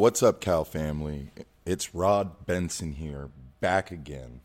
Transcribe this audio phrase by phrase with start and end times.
[0.00, 1.28] what's up, Cal family?
[1.66, 3.28] It's Rod Benson here,
[3.60, 4.40] back again.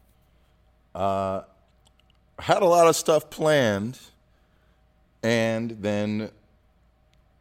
[0.93, 1.43] Uh,
[2.37, 3.97] had a lot of stuff planned,
[5.23, 6.31] and then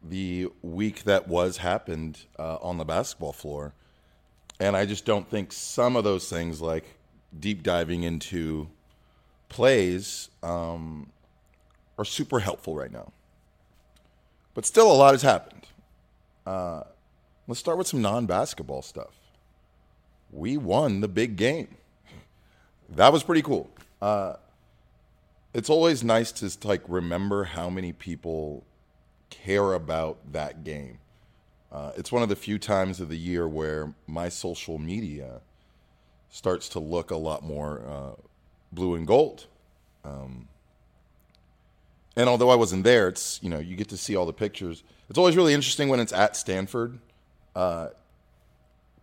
[0.01, 3.73] the week that was happened uh, on the basketball floor,
[4.61, 6.95] and I just don't think some of those things, like
[7.37, 8.69] deep diving into
[9.49, 11.11] plays, um,
[11.97, 13.11] are super helpful right now.
[14.53, 15.67] But still, a lot has happened.
[16.45, 16.83] Uh,
[17.47, 19.13] let's start with some non basketball stuff.
[20.31, 21.75] We won the big game.
[22.89, 23.69] That was pretty cool.
[24.01, 24.35] Uh,
[25.53, 28.63] it's always nice to like remember how many people
[29.29, 30.99] care about that game.
[31.71, 35.41] Uh, it's one of the few times of the year where my social media
[36.29, 38.21] starts to look a lot more uh,
[38.71, 39.47] blue and gold.
[40.03, 40.47] Um,
[42.15, 44.83] and although I wasn't there, it's you know you get to see all the pictures.
[45.09, 46.99] It's always really interesting when it's at Stanford,
[47.55, 47.89] because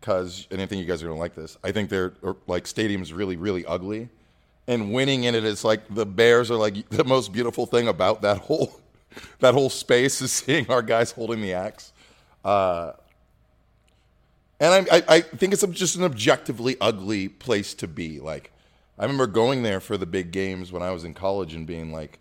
[0.03, 1.56] uh, and I think you guys are gonna like this.
[1.64, 2.12] I think their
[2.47, 4.08] like stadium's really really ugly,
[4.69, 8.23] and winning in it is like the Bears are like the most beautiful thing about
[8.23, 8.78] that whole
[9.41, 11.92] that whole space is seeing our guys holding the axe.
[12.45, 12.92] Uh,
[14.61, 18.20] and I, I, I think it's just an objectively ugly place to be.
[18.20, 18.53] Like,
[18.97, 21.92] I remember going there for the big games when I was in college and being
[21.92, 22.20] like,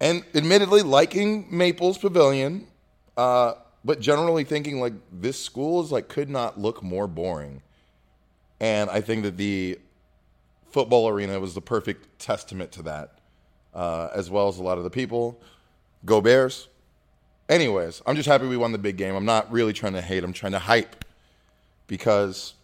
[0.00, 2.66] and admittedly liking Maples Pavilion,
[3.16, 7.62] uh, but generally thinking like this school is like could not look more boring.
[8.60, 9.78] And I think that the
[10.70, 13.18] football arena was the perfect testament to that,
[13.74, 15.40] uh, as well as a lot of the people.
[16.04, 16.68] Go Bears.
[17.48, 19.14] Anyways, I'm just happy we won the big game.
[19.14, 20.22] I'm not really trying to hate.
[20.24, 21.04] I'm trying to hype
[21.86, 22.54] because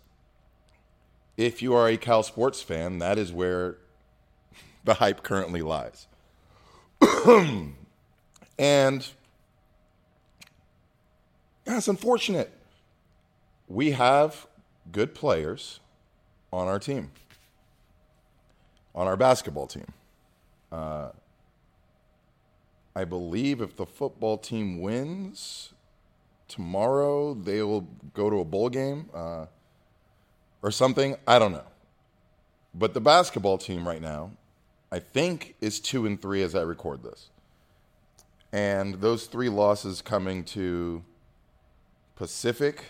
[1.36, 3.76] if you are a Cal sports fan, that is where
[4.84, 6.06] the hype currently lies.
[8.58, 9.08] and
[11.76, 12.50] it's unfortunate.
[13.68, 14.46] We have
[14.90, 15.80] good players
[16.52, 17.10] on our team,
[18.94, 19.86] on our basketball team.
[20.72, 21.10] Uh,
[22.96, 25.72] I believe if the football team wins
[26.48, 29.46] tomorrow, they will go to a bowl game uh,
[30.62, 31.16] or something.
[31.26, 31.66] I don't know.
[32.74, 34.30] But the basketball team right now
[34.90, 37.28] I think is two and three as I record this.
[38.52, 41.02] And those three losses coming to
[42.18, 42.84] Pacific,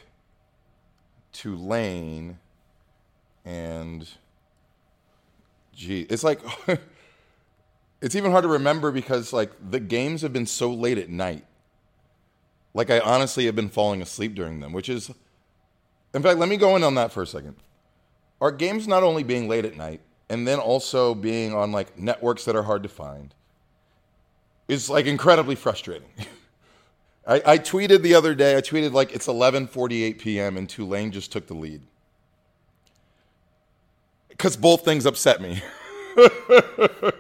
[1.35, 2.39] Tulane,
[3.45, 4.09] and
[5.75, 6.41] gee, it's like
[8.01, 11.45] it's even hard to remember because like the games have been so late at night.
[12.73, 15.11] Like I honestly have been falling asleep during them, which is
[16.15, 17.57] in fact, let me go in on that for a second.
[18.41, 20.01] Our games not only being late at night,
[20.31, 23.35] and then also being on like networks that are hard to find
[24.69, 26.09] is like incredibly frustrating.
[27.29, 30.57] I, I, tweeted the other day, I tweeted like it's 11:48 p.m.
[30.57, 31.83] and Tulane just took the lead.
[34.31, 35.63] Because both things upset me.
[36.17, 37.15] that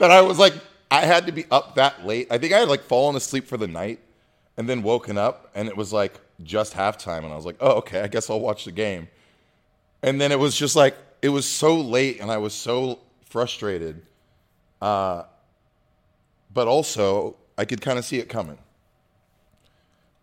[0.00, 0.54] I was like,
[0.90, 2.28] I had to be up that late.
[2.30, 3.98] I think I had like fallen asleep for the night
[4.56, 7.24] and then woken up and it was like just halftime.
[7.24, 9.08] And I was like, oh, okay, I guess I'll watch the game.
[10.02, 14.02] And then it was just like, it was so late and I was so frustrated.
[14.80, 15.24] Uh,
[16.52, 18.58] but also, I could kind of see it coming.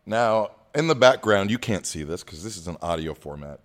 [0.07, 3.59] Now, in the background, you can't see this because this is an audio format.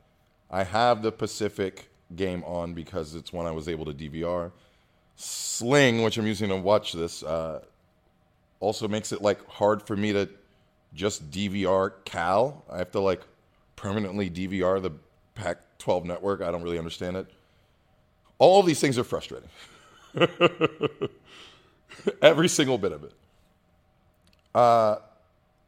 [0.51, 4.51] I have the Pacific game on because it's one I was able to DVR.
[5.15, 7.61] Sling, which I'm using to watch this, uh,
[8.59, 10.29] also makes it like hard for me to
[10.95, 12.65] just DVR Cal.
[12.69, 13.23] I have to like
[13.77, 14.91] permanently DVR the
[15.37, 16.43] Pac 12 network.
[16.43, 17.31] I don't really understand it.
[18.39, 19.49] All these things are frustrating.
[22.21, 23.13] Every single bit of it.
[24.55, 24.97] Uh,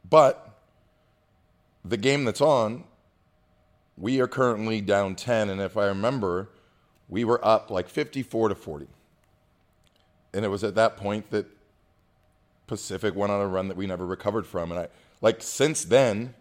[0.09, 0.44] but
[1.87, 2.83] the game that's on,
[3.97, 5.49] we are currently down 10.
[5.49, 6.49] And if I remember,
[7.07, 8.87] we were up like 54 to 40.
[10.33, 11.45] And it was at that point that
[12.67, 14.71] Pacific went on a run that we never recovered from.
[14.71, 14.87] And I,
[15.21, 16.33] like, since then,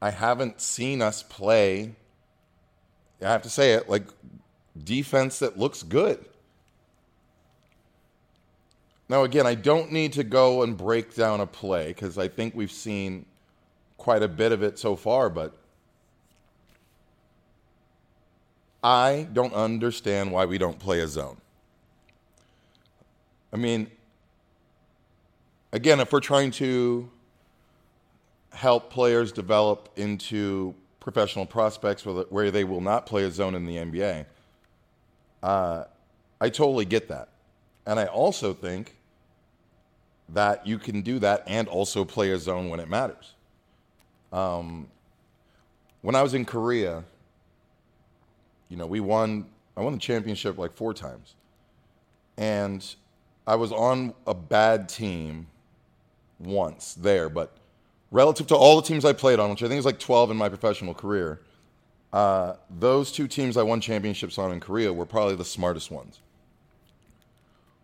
[0.00, 1.94] I haven't seen us play
[3.22, 4.04] I have to say it, like
[4.82, 6.24] defense that looks good.
[9.08, 12.54] Now, again, I don't need to go and break down a play because I think
[12.54, 13.26] we've seen
[14.00, 15.56] quite a bit of it so far, but
[18.82, 21.36] I don't understand why we don't play a zone.
[23.52, 23.90] I mean,
[25.72, 27.10] again, if we're trying to
[28.52, 33.76] help players develop into professional prospects where they will not play a zone in the
[33.76, 34.26] NBA.
[35.42, 35.84] Uh,
[36.40, 37.28] I totally get that.
[37.86, 38.96] And I also think
[40.28, 43.34] that you can do that and also play a zone when it matters.
[44.32, 44.88] Um,
[46.02, 47.04] when I was in Korea,
[48.68, 49.46] you know, we won.
[49.76, 51.34] I won the championship like four times,
[52.36, 52.84] and
[53.46, 55.46] I was on a bad team
[56.38, 57.56] once there, but
[58.10, 60.36] relative to all the teams I played on, which I think is like 12 in
[60.36, 61.40] my professional career,
[62.12, 66.20] uh, those two teams I won championships on in Korea were probably the smartest ones.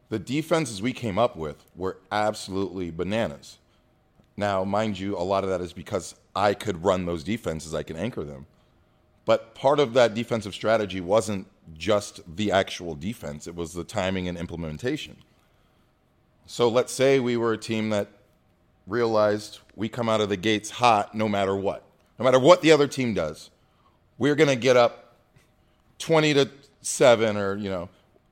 [0.09, 3.59] The defenses we came up with were absolutely bananas.
[4.37, 7.83] Now, mind you, a lot of that is because I could run those defenses, I
[7.83, 8.47] can anchor them.
[9.25, 11.47] But part of that defensive strategy wasn't
[11.77, 15.17] just the actual defense, it was the timing and implementation.
[16.47, 18.09] So let's say we were a team that
[18.87, 21.83] realized we come out of the gates hot no matter what.
[22.19, 23.51] No matter what the other team does,
[24.17, 25.17] we're going to get up
[25.99, 26.51] 20 to
[26.83, 27.89] 7 or, you know,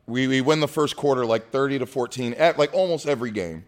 [0.07, 3.65] we, we win the first quarter like 30 to 14, at like almost every game.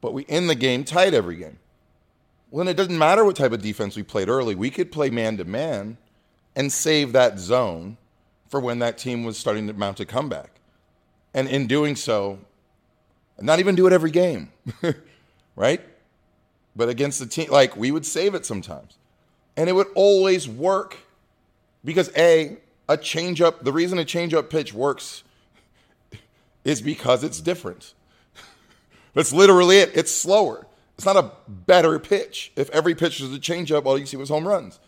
[0.00, 1.58] But we end the game tight every game.
[2.50, 4.54] Well, then it doesn't matter what type of defense we played early.
[4.54, 5.98] We could play man to man
[6.56, 7.96] and save that zone
[8.48, 10.60] for when that team was starting to mount a comeback.
[11.32, 12.40] And in doing so,
[13.38, 14.50] not even do it every game,
[15.56, 15.80] right?
[16.74, 18.96] But against the team, like we would save it sometimes.
[19.56, 20.96] And it would always work
[21.84, 22.58] because A,
[22.88, 25.22] a changeup, the reason a changeup pitch works
[26.64, 27.94] is because it's different.
[29.14, 29.90] That's literally it.
[29.94, 30.66] It's slower.
[30.96, 32.52] It's not a better pitch.
[32.56, 34.78] If every pitch was a changeup, all you see was home runs.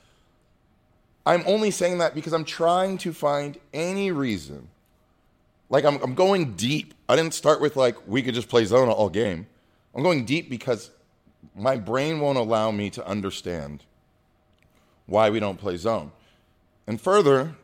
[1.25, 4.69] I'm only saying that because I'm trying to find any reason.
[5.71, 6.95] Like I'm, I'm going deep.
[7.09, 9.47] I didn't start with like we could just play zone all game.
[9.95, 10.91] I'm going deep because
[11.55, 13.85] my brain won't allow me to understand
[15.07, 16.13] why we don't play zone.
[16.87, 17.55] And further,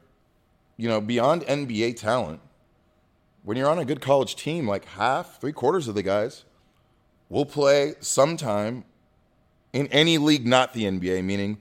[0.76, 2.40] you know, beyond NBA talent,
[3.42, 6.44] when you're on a good college team, like half, three quarters of the guys
[7.28, 8.84] will play sometime
[9.72, 11.58] in any league not the NBA, meaning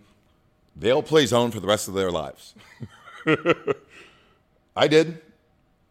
[0.76, 2.56] they'll play zone for the rest of their lives.
[4.76, 5.22] I did.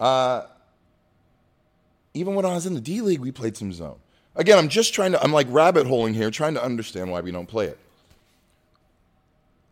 [0.01, 0.43] Uh,
[2.15, 3.99] even when I was in the D League, we played some zone.
[4.35, 7.31] Again, I'm just trying to, I'm like rabbit holing here, trying to understand why we
[7.31, 7.79] don't play it.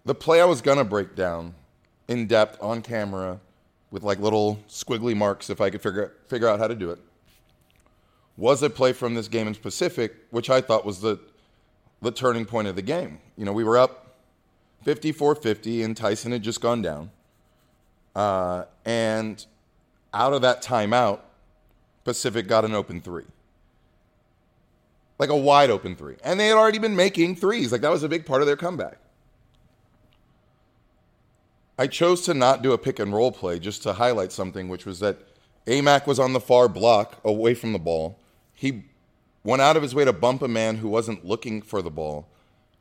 [0.04, 1.54] The play I was going to break down
[2.08, 3.40] in depth on camera
[3.90, 6.98] with like little squiggly marks if I could figure, figure out how to do it
[8.36, 11.18] was a play from this game in specific, which I thought was the,
[12.02, 13.20] the turning point of the game.
[13.36, 14.16] You know, we were up
[14.82, 17.10] 54 50, and Tyson had just gone down.
[18.14, 19.44] Uh, and
[20.12, 21.20] out of that timeout,
[22.04, 23.24] Pacific got an open three.
[25.18, 26.16] Like a wide open three.
[26.22, 27.72] And they had already been making threes.
[27.72, 28.98] Like that was a big part of their comeback.
[31.78, 34.86] I chose to not do a pick and roll play just to highlight something, which
[34.86, 35.18] was that
[35.66, 38.18] Aimaq was on the far block away from the ball.
[38.54, 38.84] He
[39.42, 42.28] went out of his way to bump a man who wasn't looking for the ball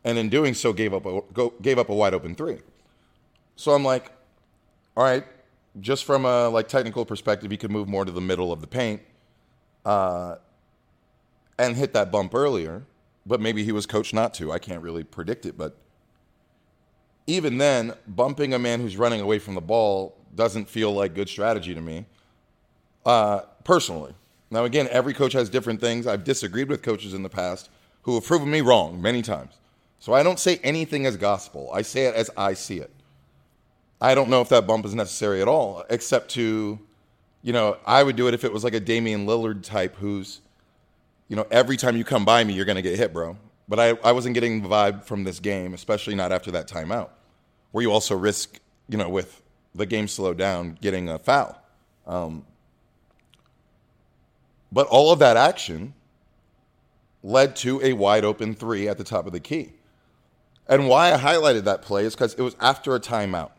[0.04, 2.60] and in doing so gave up a, gave up a wide open three.
[3.56, 4.12] So I'm like,
[4.96, 5.25] all right,
[5.80, 8.68] just from a like technical perspective, he could move more to the middle of the
[8.68, 9.02] paint
[9.86, 10.36] uh,
[11.58, 12.84] and hit that bump earlier.
[13.25, 14.52] But maybe he was coached not to.
[14.52, 15.58] I can't really predict it.
[15.58, 15.78] But
[17.25, 21.30] even then, bumping a man who's running away from the ball doesn't feel like good
[21.30, 22.06] strategy to me,
[23.06, 24.13] uh, personally.
[24.53, 26.05] Now, again, every coach has different things.
[26.05, 27.72] I've disagreed with coaches in the past
[28.03, 29.55] who have proven me wrong many times.
[29.98, 31.72] So I don't say anything as gospel.
[31.74, 32.91] I say it as I see it.
[34.00, 36.77] I don't know if that bump is necessary at all, except to,
[37.41, 40.41] you know, I would do it if it was like a Damian Lillard type who's,
[41.29, 43.36] you know, every time you come by me, you're going to get hit, bro.
[43.67, 47.10] But I, I wasn't getting the vibe from this game, especially not after that timeout,
[47.72, 49.41] where you also risk, you know, with
[49.74, 51.60] the game slowed down, getting a foul.
[52.05, 52.45] Um,
[54.74, 55.94] but all of that action
[57.22, 59.72] led to a wide open three at the top of the key.
[60.68, 63.51] And why I highlighted that play is because it was after a timeout.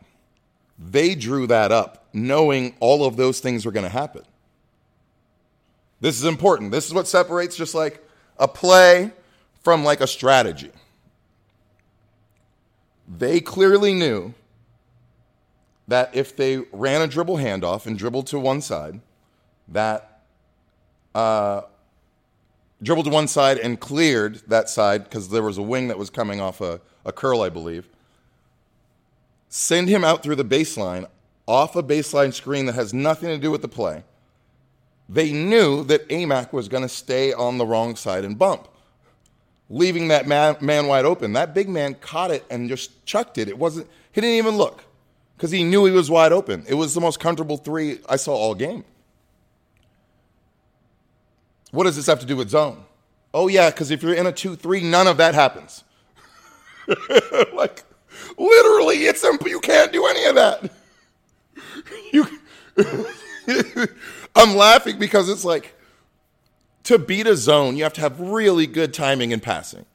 [0.77, 4.23] They drew that up knowing all of those things were going to happen.
[6.01, 6.71] This is important.
[6.71, 8.05] This is what separates just like
[8.37, 9.13] a play
[9.63, 10.71] from like a strategy.
[13.07, 14.33] They clearly knew
[15.87, 18.99] that if they ran a dribble handoff and dribbled to one side,
[19.67, 20.14] that
[21.15, 21.61] uh,
[22.83, 26.09] dribbled to one side and cleared that side because there was a wing that was
[26.09, 27.87] coming off a, a curl, I believe.
[29.47, 31.07] Send him out through the baseline,
[31.47, 34.03] off a baseline screen that has nothing to do with the play.
[35.07, 38.67] They knew that Aimaq was going to stay on the wrong side and bump,
[39.69, 41.33] leaving that man, man wide open.
[41.33, 43.47] That big man caught it and just chucked it.
[43.47, 43.87] It wasn't.
[44.11, 44.83] He didn't even look
[45.37, 46.65] because he knew he was wide open.
[46.67, 48.83] It was the most comfortable three I saw all game.
[51.75, 52.83] What does this have to do with zone?
[53.33, 55.83] Oh, yeah, because if you're in a 2 3, none of that happens.
[57.53, 57.83] like,
[58.37, 59.47] Literally, it's simple.
[59.47, 60.71] You can't do any of that.
[62.11, 62.27] You,
[64.35, 65.75] I'm laughing because it's like
[66.83, 69.85] to beat a zone, you have to have really good timing and passing.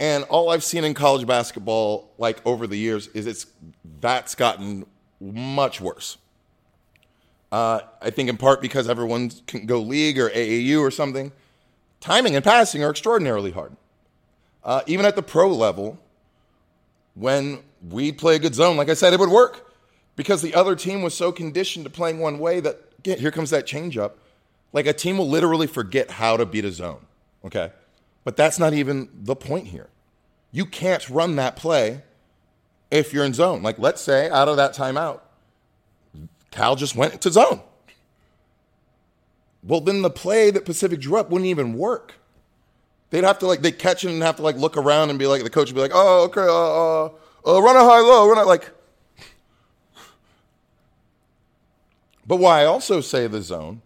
[0.00, 3.46] And all I've seen in college basketball, like over the years, is it's
[4.00, 4.84] that's gotten
[5.20, 6.18] much worse.
[7.52, 11.32] Uh, I think in part because everyone can go league or AAU or something.
[12.00, 13.76] Timing and passing are extraordinarily hard.
[14.64, 15.98] Uh, even at the pro level,
[17.14, 19.70] when we play a good zone, like I said, it would work
[20.16, 23.66] because the other team was so conditioned to playing one way that here comes that
[23.66, 24.12] changeup.
[24.72, 27.04] Like a team will literally forget how to beat a zone.
[27.44, 27.70] Okay.
[28.24, 29.88] But that's not even the point here.
[30.52, 32.02] You can't run that play
[32.90, 33.62] if you're in zone.
[33.62, 35.20] Like, let's say out of that timeout,
[36.52, 37.60] Cal just went to zone.
[39.64, 42.14] Well, then the play that Pacific drew up wouldn't even work.
[43.10, 45.26] They'd have to like they catch it and have to like look around and be
[45.26, 48.28] like the coach would be like, oh okay, uh, uh, uh run a high low,
[48.28, 48.70] run it like.
[52.26, 53.82] But why I also say the zone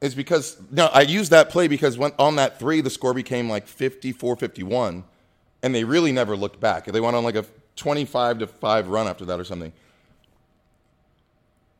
[0.00, 3.48] is because now I use that play because when on that three the score became
[3.48, 5.04] like 54-51
[5.62, 6.86] and they really never looked back.
[6.86, 7.44] They went on like a
[7.76, 9.72] 25 to 5 run after that or something.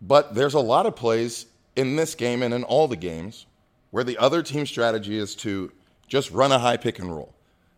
[0.01, 3.47] But there's a lot of plays in this game and in all the games
[3.91, 5.73] where the other team's strategy is to
[6.07, 7.35] just run a high pick and roll.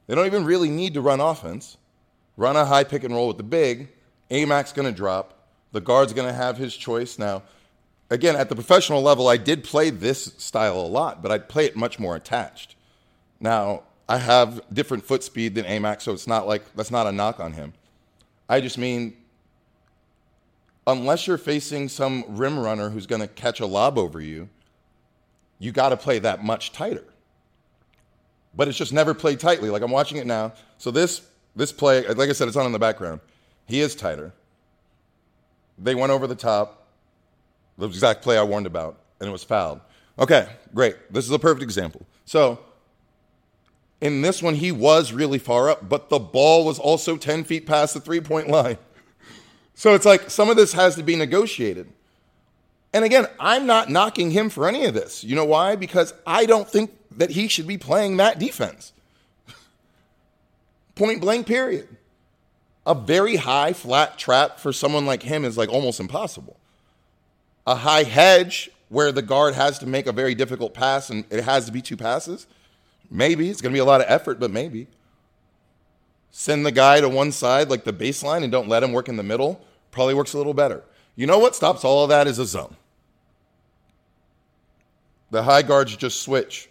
[0.07, 1.76] They don't even really need to run offense.
[2.37, 3.88] Run a high pick and roll with the big.
[4.31, 5.47] Aimaq's going to drop.
[5.73, 7.19] The guard's going to have his choice.
[7.19, 7.43] Now,
[8.11, 11.67] again, at the professional level, I did play this style a lot, but I'd play
[11.67, 12.76] it much more attached.
[13.41, 17.12] Now, I have different foot speed than Aimaq, so it's not like that's not a
[17.12, 17.73] knock on him.
[18.49, 19.17] I just mean
[20.87, 24.49] unless you're facing some rim runner who's going to catch a lob over you,
[25.59, 27.05] you got to play that much tighter.
[28.55, 29.71] But it's just never played tightly.
[29.71, 30.53] Like I'm watching it now.
[30.79, 31.23] So this
[31.55, 33.21] this play, like I said, it's on in the background.
[33.67, 34.33] He is tighter.
[35.79, 36.87] They went over the top,
[37.79, 39.81] the exact play I warned about, and it was fouled.
[40.19, 40.97] Okay, great.
[41.12, 42.07] This is a perfect example.
[42.25, 42.61] So
[44.01, 47.67] in this one, he was really far up, but the ball was also 10 feet
[47.67, 48.77] past the three point line.
[49.75, 51.88] So it's like some of this has to be negotiated.
[52.93, 55.25] And again, I'm not knocking him for any of this.
[55.25, 55.76] You know why?
[55.76, 58.93] Because I don't think that he should be playing that defense.
[60.95, 61.88] Point blank, period.
[62.85, 66.57] A very high flat trap for someone like him is like almost impossible.
[67.67, 71.45] A high hedge where the guard has to make a very difficult pass and it
[71.45, 72.47] has to be two passes,
[73.11, 73.49] maybe.
[73.49, 74.88] It's going to be a lot of effort, but maybe
[76.43, 79.17] send the guy to one side, like the baseline, and don't let him work in
[79.17, 80.83] the middle, probably works a little better.
[81.15, 82.75] You know what stops all of that is a zone.
[85.31, 86.69] The high guards just switch.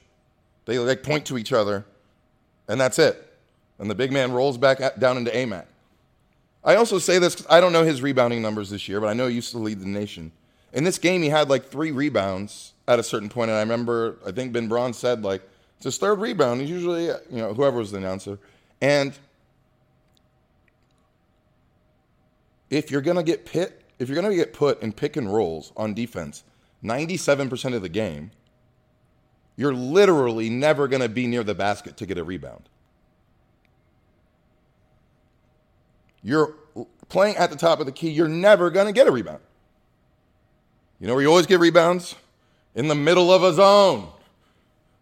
[0.65, 1.85] They like point to each other,
[2.67, 3.27] and that's it.
[3.79, 5.65] And the big man rolls back down into Aimaq.
[6.63, 9.13] I also say this because I don't know his rebounding numbers this year, but I
[9.13, 10.33] know he used to lead the nation.
[10.73, 14.17] In this game, he had like three rebounds at a certain point, and I remember
[14.25, 15.41] I think Ben Braun said like
[15.77, 16.59] it's his third rebound.
[16.59, 18.37] He's usually you know whoever was the announcer,
[18.81, 19.13] and
[22.71, 25.31] if you're going to get pit, if you're going to get put in pick and
[25.31, 26.43] rolls on defense
[26.83, 28.31] 97% of the game,
[29.55, 32.67] you're literally never going to be near the basket to get a rebound.
[36.23, 36.55] You're
[37.09, 39.41] playing at the top of the key, you're never going to get a rebound.
[40.99, 42.15] You know where you always get rebounds?
[42.73, 44.07] In the middle of a zone.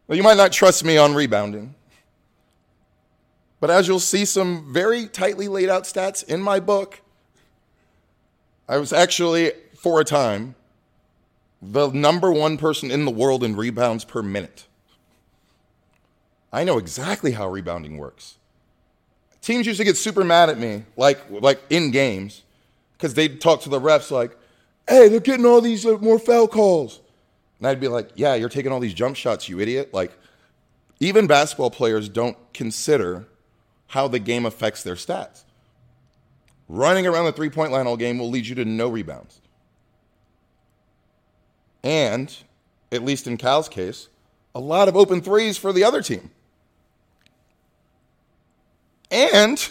[0.07, 1.75] Well, you might not trust me on rebounding.
[3.59, 7.01] But as you'll see some very tightly laid out stats in my book,
[8.69, 10.53] I was actually, for a time,
[11.59, 14.67] the number one person in the world in rebounds per minute.
[16.53, 18.35] I know exactly how rebounding works.
[19.41, 22.43] Teams used to get super mad at me, like, like in games,
[22.95, 24.37] because they'd talk to the refs like,
[24.87, 26.99] hey, they're getting all these uh, more foul calls.
[27.57, 29.95] And I'd be like, yeah, you're taking all these jump shots, you idiot.
[29.95, 30.11] Like,
[30.99, 33.25] even basketball players don't consider
[33.87, 35.43] how the game affects their stats.
[36.69, 39.41] Running around the three point line all game will lead you to no rebounds.
[41.83, 42.35] And,
[42.91, 44.07] at least in Cal's case,
[44.53, 46.29] a lot of open threes for the other team.
[49.09, 49.67] And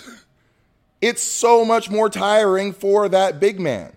[1.00, 3.92] it's so much more tiring for that big man.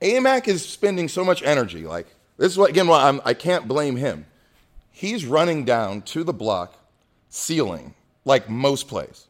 [0.00, 1.86] Aimaq is spending so much energy.
[1.86, 4.26] Like, this is what, again, why I'm, I can't blame him.
[4.90, 6.74] He's running down to the block,
[7.28, 9.26] sealing, like most plays.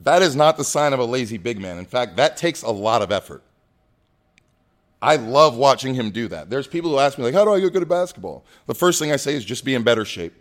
[0.00, 1.78] That is not the sign of a lazy big man.
[1.78, 3.42] In fact, that takes a lot of effort.
[5.00, 6.50] I love watching him do that.
[6.50, 8.44] There's people who ask me, like, how do I get good at basketball?
[8.66, 10.34] The first thing I say is just be in better shape.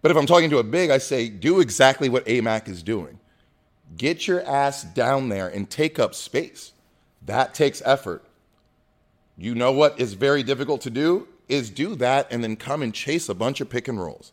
[0.00, 3.18] But if I'm talking to a big, I say, do exactly what Aimaq is doing.
[3.96, 6.72] Get your ass down there and take up space.
[7.24, 8.24] That takes effort.
[9.36, 11.28] You know what is very difficult to do?
[11.48, 14.32] Is do that and then come and chase a bunch of pick and rolls.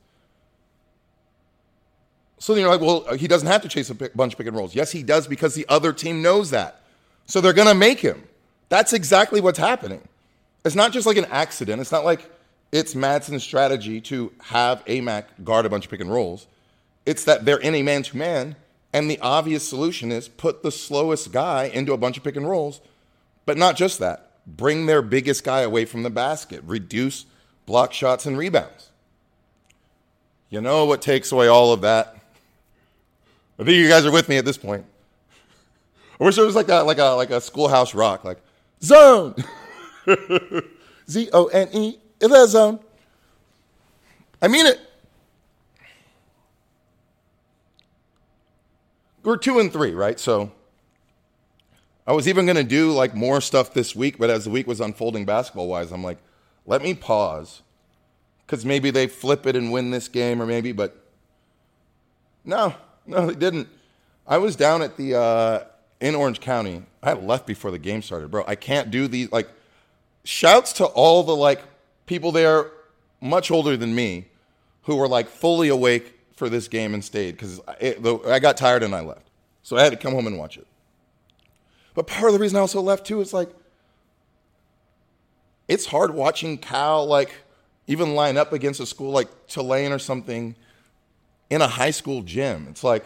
[2.40, 4.48] So then you're like, well, he doesn't have to chase a pick, bunch of pick
[4.48, 4.74] and rolls.
[4.74, 6.82] Yes, he does because the other team knows that.
[7.26, 8.24] So they're going to make him.
[8.70, 10.02] That's exactly what's happening.
[10.64, 11.82] It's not just like an accident.
[11.82, 12.30] It's not like
[12.72, 16.48] it's Madsen's strategy to have Aimaq guard a bunch of pick and rolls.
[17.06, 18.56] It's that they're in a man to man,
[18.94, 22.48] and the obvious solution is put the slowest guy into a bunch of pick and
[22.48, 22.82] rolls.
[23.46, 27.26] But not just that, bring their biggest guy away from the basket, reduce
[27.66, 28.90] block shots and rebounds.
[30.50, 32.19] You know what takes away all of that?
[33.60, 34.86] I think you guys are with me at this point.
[36.20, 38.40] I wish it was like that, like a like a schoolhouse rock, like
[38.82, 39.36] zone.
[41.10, 42.80] Z O N E, the zone.
[44.42, 44.80] I mean it.
[49.24, 50.20] We're two and three, right?
[50.20, 50.52] So
[52.08, 54.66] I was even going to do like more stuff this week, but as the week
[54.66, 56.18] was unfolding basketball wise, I'm like,
[56.66, 57.62] let me pause
[58.46, 61.06] because maybe they flip it and win this game, or maybe, but
[62.44, 62.74] no,
[63.10, 63.68] no, they didn't.
[64.28, 65.64] I was down at the uh,
[66.00, 66.84] in Orange County.
[67.02, 68.44] I left before the game started, bro.
[68.48, 69.50] I can't do these like
[70.24, 71.62] shouts to all the like
[72.06, 72.72] people there
[73.20, 74.26] much older than me
[74.84, 78.96] who were like fully awake for this game and stayed because I got tired and
[78.96, 79.28] I left.
[79.64, 80.68] So I had to come home and watch it.
[81.96, 83.50] But part of the reason I also left too is like
[85.68, 87.34] it's hard watching Cal like
[87.88, 90.56] even line up against a school like Tulane or something
[91.50, 92.68] in a high school gym.
[92.70, 93.04] It's like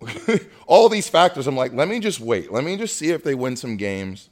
[0.66, 1.46] all these factors.
[1.46, 2.52] I'm like, let me just wait.
[2.52, 4.28] Let me just see if they win some games.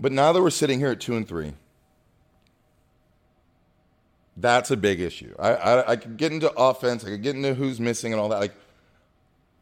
[0.00, 1.54] But now that we're sitting here at two and three,
[4.36, 5.34] that's a big issue.
[5.38, 7.04] I, I, I could get into offense.
[7.04, 8.38] I could get into who's missing and all that.
[8.38, 8.54] Like,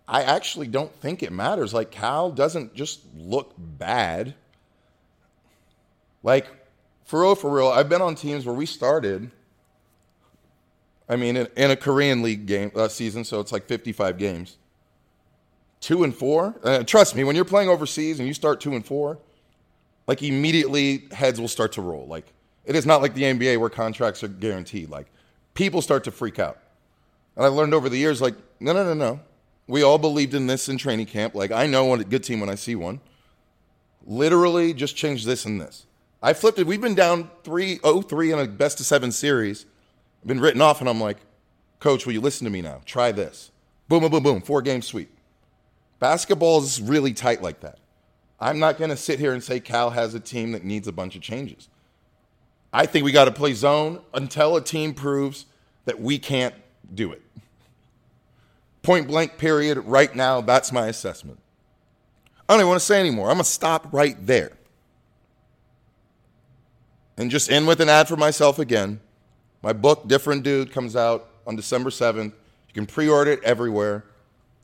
[0.06, 1.72] I actually don't think it matters.
[1.72, 4.34] Like, Cal doesn't just look bad.
[6.22, 6.46] Like,
[7.04, 9.30] for real, for real, I've been on teams where we started.
[11.08, 14.58] I mean, in, in a Korean League game uh, season, so it's like 55 games.
[15.80, 16.58] Two and four.
[16.64, 19.18] Uh, trust me, when you're playing overseas and you start two and four,
[20.06, 22.06] like immediately heads will start to roll.
[22.06, 22.32] Like
[22.64, 24.90] it is not like the NBA where contracts are guaranteed.
[24.90, 25.06] Like
[25.54, 26.58] people start to freak out.
[27.36, 29.20] And I learned over the years, like, no, no, no, no.
[29.68, 31.34] We all believed in this in training camp.
[31.34, 33.00] Like I know a good team when I see one.
[34.06, 35.86] Literally just change this and this.
[36.22, 36.66] I flipped it.
[36.66, 39.66] We've been down 3 3 in a best of seven series.
[40.26, 41.18] Been written off, and I'm like,
[41.78, 42.80] Coach, will you listen to me now?
[42.84, 43.52] Try this.
[43.88, 44.40] Boom, boom, boom, boom.
[44.42, 45.10] Four game sweep.
[46.00, 47.78] Basketball is really tight like that.
[48.40, 50.92] I'm not going to sit here and say Cal has a team that needs a
[50.92, 51.68] bunch of changes.
[52.72, 55.46] I think we got to play zone until a team proves
[55.84, 56.54] that we can't
[56.92, 57.22] do it.
[58.82, 59.78] Point blank, period.
[59.78, 61.38] Right now, that's my assessment.
[62.48, 63.28] I don't even want to say anymore.
[63.28, 64.52] I'm going to stop right there.
[67.16, 69.00] And just end with an ad for myself again.
[69.66, 72.26] My book, Different Dude, comes out on December 7th.
[72.26, 74.04] You can pre order it everywhere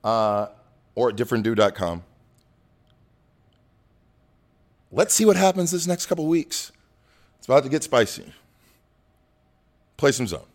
[0.05, 0.47] uh,
[0.95, 2.05] or at differentdude.com.
[4.93, 6.71] Let's see what happens this next couple weeks.
[7.39, 8.33] It's about to get spicy.
[9.97, 10.47] Play some zone.